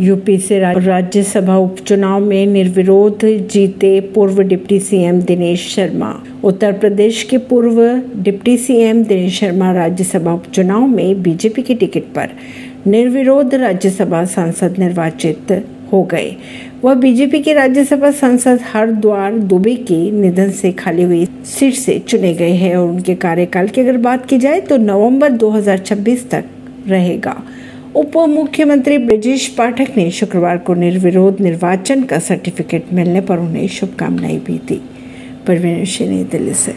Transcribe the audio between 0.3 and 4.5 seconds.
से राज्यसभा उपचुनाव में निर्विरोध जीते पूर्व